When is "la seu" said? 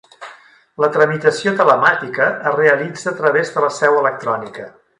3.67-3.99